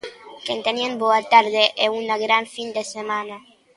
Que 0.45 0.53
teñan 0.67 0.93
boa 1.03 1.21
tarde 1.33 1.63
e 1.83 1.85
unha 2.01 2.15
gran 2.25 2.43
fin 2.55 2.67
de 2.77 2.83
semana. 2.93 3.37